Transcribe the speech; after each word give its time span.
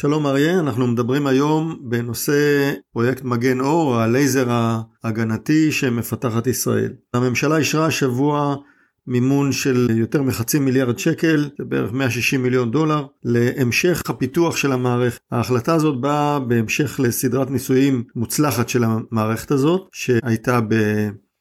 שלום 0.00 0.26
אריה, 0.26 0.60
אנחנו 0.60 0.86
מדברים 0.86 1.26
היום 1.26 1.78
בנושא 1.80 2.72
פרויקט 2.92 3.24
מגן 3.24 3.60
אור, 3.60 3.96
הלייזר 3.96 4.46
ההגנתי 4.50 5.72
שמפתחת 5.72 6.46
ישראל. 6.46 6.92
הממשלה 7.14 7.56
אישרה 7.56 7.86
השבוע 7.86 8.56
מימון 9.06 9.52
של 9.52 9.88
יותר 9.90 10.22
מחצי 10.22 10.58
מיליארד 10.58 10.98
שקל, 10.98 11.50
זה 11.58 11.64
בערך 11.64 11.92
160 11.92 12.42
מיליון 12.42 12.70
דולר, 12.70 13.06
להמשך 13.24 14.02
הפיתוח 14.08 14.56
של 14.56 14.72
המערכת. 14.72 15.20
ההחלטה 15.30 15.74
הזאת 15.74 16.00
באה 16.00 16.38
בהמשך 16.38 17.00
לסדרת 17.00 17.50
ניסויים 17.50 18.04
מוצלחת 18.16 18.68
של 18.68 18.84
המערכת 18.84 19.50
הזאת, 19.50 19.88
שהייתה 19.92 20.60
ב... 20.68 20.74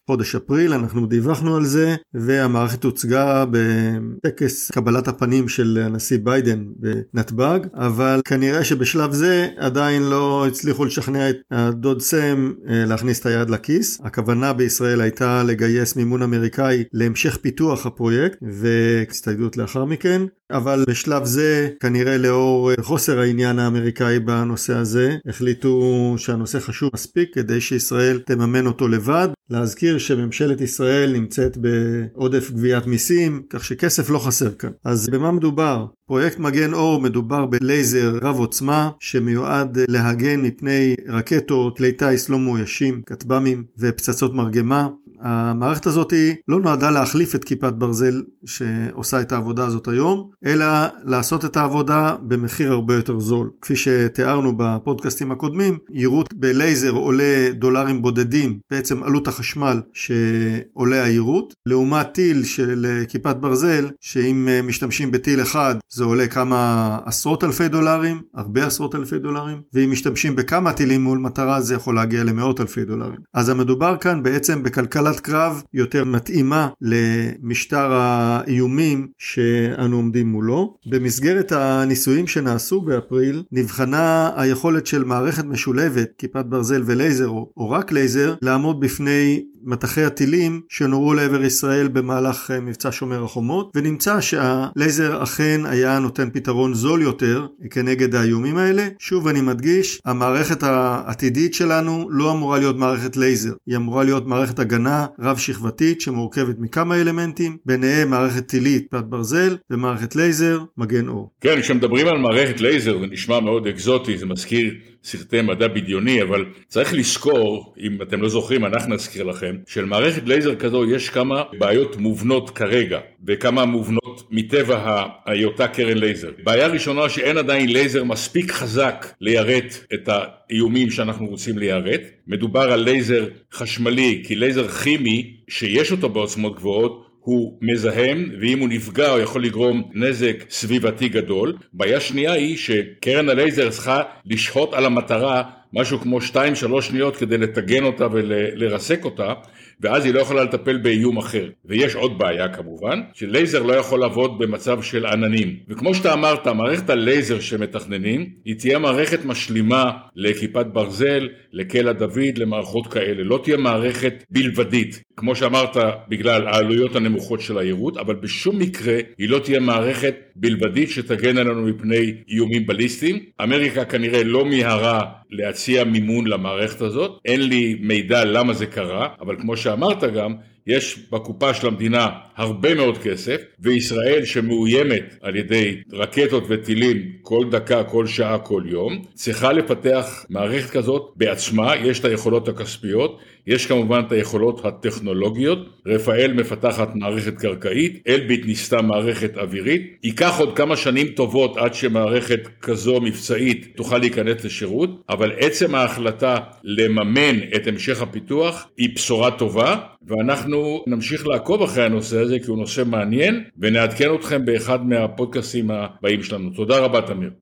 חודש 0.08 0.36
אפריל, 0.36 0.74
אנחנו 0.74 1.05
דיווחנו 1.05 1.55
על 1.55 1.66
זה, 1.66 1.96
והמערכת 2.14 2.84
הוצגה 2.84 3.46
בטקס 3.52 4.71
קבלת 4.71 5.07
הפנים 5.07 5.48
של 5.48 5.80
הנשיא 5.86 6.18
ביידן 6.24 6.66
בנתב"ג, 6.76 7.60
אבל 7.74 8.21
כנראה 8.25 8.64
שבשלב 8.64 9.12
זה 9.12 9.48
עדיין 9.57 10.04
לא 10.04 10.48
הצליחו 10.48 10.86
לשכנע 10.86 11.29
את 11.29 11.36
הדוד 11.51 12.01
סם 12.01 12.54
אה, 12.70 12.86
להכניס 12.86 13.20
את 13.20 13.25
היד 13.25 13.50
לכיס. 13.50 14.01
הכוונה 14.04 14.54
בישראל 14.54 15.01
הייתה 15.01 15.43
לגייס 15.43 15.96
מימון 15.96 16.21
אמריקאי 16.21 16.84
להמשך 16.93 17.37
פיתוח 17.42 17.86
הפרויקט 17.86 18.37
והצטיידות 18.42 19.57
לאחר 19.57 19.86
מכן, 19.86 20.21
אבל 20.51 20.83
בשלב 20.89 21.25
זה 21.25 21.69
כנראה 21.79 22.18
לאור 22.18 22.71
חוסר 22.82 23.19
העניין 23.19 23.60
האמריקאי 23.60 24.19
בנושא 24.19 24.73
הזה 24.73 25.18
החליטו 25.29 26.15
שהנושא 26.18 26.60
חשוב 26.60 26.89
מספיק 26.93 27.33
כדי 27.33 27.61
שישראל 27.61 28.20
תממן 28.25 28.68
אותו 28.68 28.87
לבד. 28.87 29.28
להזכיר 29.50 29.97
שממשלת 29.97 30.61
ישראל 30.61 31.14
נמצאת 31.14 31.57
בעודף 31.57 32.52
גביית 32.52 32.88
מיסים 32.88 33.42
כך 33.50 33.64
שכסף 33.64 34.09
לא 34.09 34.20
חסר 34.20 34.52
כאן. 34.52 34.70
אז 34.83 35.09
במה 35.09 35.31
מדובר? 35.31 35.86
פרויקט 36.08 36.39
מגן 36.39 36.73
אור 36.73 37.02
מדובר 37.02 37.45
בלייזר 37.45 38.20
רב 38.22 38.39
עוצמה 38.39 38.89
שמיועד 39.00 39.78
להגן 39.88 40.42
מפני 40.42 40.95
רקטות, 41.09 41.78
כלי 41.78 41.92
טיס 41.92 42.30
לא 42.30 42.39
מאוישים, 42.39 43.02
כטב"מים 43.06 43.64
ופצצות 43.80 44.34
מרגמה. 44.34 44.88
המערכת 45.22 45.86
הזאת 45.86 46.14
לא 46.48 46.60
נועדה 46.60 46.92
להחליף 46.92 47.36
את 47.36 47.44
כיפת 47.44 47.73
ברזל 47.73 48.22
שעושה 48.46 49.22
את 49.22 49.32
העבודה 49.32 49.66
הזאת 49.66 49.88
היום, 49.88 50.30
אלא 50.46 50.66
לעשות 51.04 51.46
את 51.46 51.58
העבודה 51.58 52.16
במחיר 52.22 52.72
הרבה 52.72 52.96
יותר 52.96 53.20
זול. 53.20 53.50
כפי 53.62 53.76
שתיארנו 53.76 54.54
בפודקאסטים 54.58 55.32
הקודמים, 55.32 55.78
יירוט 55.92 56.34
בלייזר 56.34 56.92
עולה 56.92 57.50
דולרים 57.54 58.02
בודדים, 58.02 58.59
בעצם 58.72 59.04
עלות 59.04 59.28
החשמל 59.28 59.82
שעולה 59.94 61.04
היירוט, 61.04 61.54
לעומת 61.66 62.08
טיל 62.14 62.44
של 62.44 63.04
כיפת 63.08 63.36
ברזל, 63.36 63.90
שאם 64.02 64.48
משתמשים 64.64 65.12
בטיל 65.12 65.42
אחד 65.42 65.76
זה 65.90 66.04
עולה 66.04 66.28
כמה 66.28 67.00
עשרות 67.06 67.44
אלפי 67.44 67.68
דולרים, 67.68 68.22
הרבה 68.36 68.66
עשרות 68.66 68.96
אלפי 68.96 69.20
דולרים, 69.20 69.62
ואם 69.74 69.92
משתמשים 69.92 70.36
בכמה 70.36 70.74
טילים 70.74 71.04
מול 71.04 71.18
מטרה 71.18 71.62
זה 71.62 71.76
יכול 71.76 71.96
להגיע 71.96 72.24
למאות 72.24 72.62
אלפי 72.62 72.86
דולרים. 72.86 73.20
אז 73.34 73.50
המדובר 73.50 73.98
כאן 73.98 74.24
בעצם 74.24 74.64
בכלכלה 74.64 75.06
הפעלת 75.08 75.19
קרב 75.19 75.63
יותר 75.73 76.03
מתאימה 76.03 76.67
למשטר 76.81 77.94
האיומים 77.94 79.08
שאנו 79.17 79.95
עומדים 79.95 80.27
מולו. 80.27 80.77
במסגרת 80.86 81.52
הניסויים 81.52 82.27
שנעשו 82.27 82.81
באפריל 82.81 83.44
נבחנה 83.52 84.31
היכולת 84.35 84.88
של 84.88 85.03
מערכת 85.03 85.45
משולבת, 85.45 86.09
כיפת 86.17 86.45
ברזל 86.45 86.83
ולייזר 86.85 87.28
או, 87.28 87.52
או 87.58 87.69
רק 87.69 87.91
לייזר, 87.91 88.35
לעמוד 88.41 88.80
בפני 88.80 89.44
מטחי 89.67 90.03
הטילים 90.03 90.61
שנורו 90.69 91.13
לעבר 91.13 91.44
ישראל 91.44 91.88
במהלך 91.88 92.52
אה, 92.52 92.59
מבצע 92.59 92.89
שומר 92.91 93.23
החומות 93.23 93.72
ונמצא 93.75 94.22
שהלייזר 94.22 95.23
אכן 95.23 95.61
היה 95.66 96.00
נותן 96.00 96.30
פתרון 96.33 96.73
זול 96.73 97.02
יותר 97.02 97.47
כנגד 97.69 98.16
האיומים 98.16 98.58
האלה. 98.58 98.88
שוב 99.00 99.28
אני 99.28 99.41
מדגיש, 99.41 100.02
המערכת 100.05 100.63
העתידית 100.63 101.53
שלנו 101.53 102.08
לא 102.09 102.31
אמורה 102.31 102.59
להיות 102.59 102.78
מערכת 102.78 103.17
לייזר, 103.17 103.53
היא 103.67 103.75
אמורה 103.75 104.03
להיות 104.03 104.28
מערכת 104.28 104.59
הגנה 104.59 104.97
רב 105.20 105.38
שכבתית 105.38 106.02
שמורכבת 106.02 106.56
מכמה 106.59 107.02
אלמנטים, 107.02 107.58
ביניהם 107.66 108.09
מערכת 108.09 108.47
טילית 108.47 108.88
כיפת 108.90 109.03
ברזל 109.03 109.58
ומערכת 109.69 110.16
לייזר 110.16 110.59
מגן 110.78 111.08
אור. 111.08 111.31
כן, 111.41 111.62
כשמדברים 111.62 112.08
על 112.08 112.18
מערכת 112.18 112.62
לייזר 112.62 113.00
זה 113.00 113.06
נשמע 113.08 113.40
מאוד 113.40 113.68
אקזוטי, 113.68 114.18
זה 114.18 114.25
מזכיר 114.25 114.74
סרטי 115.03 115.41
מדע 115.41 115.68
בדיוני, 115.68 116.22
אבל 116.22 116.46
צריך 116.68 116.94
לזכור, 116.94 117.74
אם 117.80 118.02
אתם 118.02 118.22
לא 118.22 118.30
זוכרים, 118.30 118.66
אנחנו 118.66 118.94
נזכיר 118.96 119.24
לכם, 119.24 119.56
שלמערכת 119.68 120.22
לייזר 120.25 120.56
כזו 120.56 120.85
יש 120.85 121.09
כמה 121.09 121.44
בעיות 121.59 121.97
מובנות 121.97 122.50
כרגע, 122.50 123.00
וכמה 123.28 123.66
מובנות 123.66 124.28
מטבע 124.31 125.06
היותה 125.25 125.68
קרן 125.68 125.97
לייזר. 125.97 126.29
בעיה 126.44 126.68
ראשונה 126.68 127.09
שאין 127.09 127.38
עדיין 127.38 127.69
לייזר 127.69 128.03
מספיק 128.03 128.52
חזק 128.52 129.06
ליירט 129.22 129.74
את 129.94 130.09
האיומים 130.12 130.90
שאנחנו 130.90 131.25
רוצים 131.25 131.58
ליירט. 131.58 132.02
מדובר 132.28 132.72
על 132.72 132.80
לייזר 132.80 133.28
חשמלי, 133.54 134.24
כי 134.28 134.36
לייזר 134.36 134.68
כימי, 134.68 135.38
שיש 135.48 135.92
אותו 135.92 136.10
בעוצמות 136.10 136.56
גבוהות, 136.56 137.08
הוא 137.20 137.58
מזהם 137.62 138.32
ואם 138.42 138.60
הוא 138.60 138.70
נפגע 138.70 139.12
הוא 139.12 139.20
יכול 139.20 139.44
לגרום 139.44 139.92
נזק 139.94 140.44
סביבתי 140.50 141.10
גדול. 141.10 141.54
בעיה 141.74 142.00
שנייה 142.00 142.34
היא 142.34 142.58
שקרן 142.58 143.30
הלייזר 143.30 143.70
צריכה 143.70 144.02
לשהות 144.26 144.74
על 144.74 144.86
המטרה 144.86 145.44
משהו 145.74 146.00
כמו 146.00 146.20
2-3 146.20 146.82
שניות 146.82 147.16
כדי 147.18 147.38
לטגן 147.38 147.84
אותה 147.84 148.08
ולרסק 148.12 149.06
אותה 149.06 149.34
ואז 149.82 150.06
היא 150.06 150.14
לא 150.14 150.20
יכולה 150.20 150.44
לטפל 150.44 150.78
באיום 150.78 151.18
אחר. 151.18 151.50
ויש 151.66 151.96
עוד 151.96 152.18
בעיה 152.18 152.54
כמובן, 152.54 153.02
שלייזר 153.14 153.64
לא 153.64 153.74
יכול 153.74 154.00
לעבוד 154.00 154.40
במצב 154.40 154.82
של 154.82 155.06
עננים. 155.06 155.56
וכמו 155.70 155.96
שאתה 155.96 156.14
אמרת, 156.14 156.48
מערכת 156.48 156.90
הלייזר 156.90 157.40
שמתכננים, 157.40 158.30
היא 158.46 158.56
תהיה 158.56 158.80
מערכת 158.80 159.26
משלימה 159.26 159.92
לכיפת 160.16 160.66
ברזל, 160.66 161.28
לקלע 161.52 161.92
דוד, 161.92 162.38
למערכות 162.38 162.88
כאלה. 162.88 163.24
לא 163.24 163.40
תהיה 163.44 163.58
מערכת 163.58 164.24
בלבדית. 164.30 165.06
כמו 165.19 165.35
שאמרת, 165.35 165.78
בגלל 166.09 166.47
העלויות 166.47 166.95
הנמוכות 166.95 167.41
של 167.41 167.57
היירוט, 167.57 167.97
אבל 167.97 168.16
בשום 168.16 168.59
מקרה 168.59 168.97
היא 169.17 169.29
לא 169.29 169.39
תהיה 169.39 169.59
מערכת 169.59 170.16
בלבדית 170.35 170.89
שתגן 170.89 171.38
עלינו 171.38 171.61
מפני 171.61 172.13
איומים 172.29 172.66
בליסטיים. 172.67 173.19
אמריקה 173.44 173.85
כנראה 173.85 174.23
לא 174.23 174.45
מיהרה 174.45 175.05
להציע 175.29 175.83
מימון 175.83 176.28
למערכת 176.28 176.81
הזאת, 176.81 177.19
אין 177.25 177.41
לי 177.41 177.78
מידע 177.81 178.25
למה 178.25 178.53
זה 178.53 178.66
קרה, 178.66 179.07
אבל 179.22 179.35
כמו 179.39 179.57
שאמרת 179.57 180.03
גם, 180.03 180.35
יש 180.67 181.00
בקופה 181.11 181.53
של 181.53 181.67
המדינה 181.67 182.09
הרבה 182.35 182.75
מאוד 182.75 182.97
כסף, 182.97 183.41
וישראל 183.59 184.25
שמאוימת 184.25 185.16
על 185.22 185.35
ידי 185.35 185.78
רקטות 185.94 186.44
וטילים 186.47 187.11
כל 187.22 187.45
דקה, 187.51 187.84
כל 187.84 188.07
שעה, 188.07 188.39
כל 188.39 188.63
יום, 188.66 189.01
צריכה 189.13 189.53
לפתח 189.53 190.25
מערכת 190.29 190.69
כזאת 190.69 191.13
בעצמה, 191.16 191.75
יש 191.75 191.99
את 191.99 192.05
היכולות 192.05 192.47
הכספיות, 192.47 193.19
יש 193.47 193.66
כמובן 193.66 194.02
את 194.08 194.12
היכולות 194.12 194.66
הטכנולוגיות, 194.66 195.59
רפאל 195.85 196.34
מפתחת 196.34 196.96
מערכת 196.96 197.38
קרקעית, 197.38 198.03
אלביט 198.08 198.46
ניסתה 198.46 198.81
מערכת 198.81 199.38
אווירית, 199.38 199.97
ייקח 200.03 200.40
עוד 200.40 200.58
כמה 200.58 200.75
שנים 200.75 201.08
טובות 201.08 201.58
עד 201.58 201.74
שמערכת 201.74 202.40
כזו 202.62 203.02
מבצעית 203.02 203.74
תוכל 203.75 203.97
להיכנס 203.97 204.46
לשירות, 204.46 204.90
אבל 205.09 205.31
עצם 205.38 205.75
ההחלטה 205.75 206.38
לממן 206.63 207.40
את 207.56 207.68
המשך 207.68 208.02
הפיתוח 208.02 208.68
היא 208.78 208.96
בשורה 208.96 209.31
טובה, 209.31 209.75
ואנחנו 210.08 210.84
נמשיך 210.88 211.28
לעקוב 211.28 211.62
אחרי 211.62 211.84
הנושא 211.84 212.19
הזה 212.19 212.40
כי 212.40 212.47
הוא 212.47 212.58
נושא 212.58 212.84
מעניין, 212.85 213.44
ונעדכן 213.59 214.16
אתכם 214.16 214.46
באחד 214.46 214.85
מהפודקאסים 214.88 215.72
הבאים 215.72 216.24
שלנו. 216.24 216.50
תודה 216.50 216.79
רבה 216.79 217.02
תמיר. 217.02 217.29